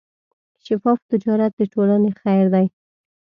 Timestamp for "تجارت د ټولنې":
1.11-2.11